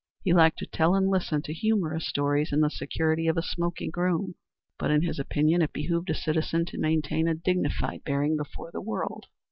He 0.23 0.33
liked 0.33 0.57
to 0.57 0.65
tell 0.65 0.95
and 0.95 1.09
listen 1.11 1.43
to 1.43 1.53
humorous 1.53 2.07
stories 2.07 2.51
in 2.51 2.61
the 2.61 2.71
security 2.71 3.27
of 3.27 3.37
a 3.37 3.43
smoking 3.43 3.91
room, 3.95 4.33
but 4.79 4.89
in 4.89 5.03
his 5.03 5.19
opinion 5.19 5.61
it 5.61 5.73
behooved 5.73 6.09
a 6.09 6.15
citizen 6.15 6.65
to 6.69 6.79
maintain 6.79 7.27
a 7.27 7.35
dignified 7.35 8.03
bearing 8.03 8.35
before 8.35 8.71
the 8.73 8.81
world. 8.81 9.27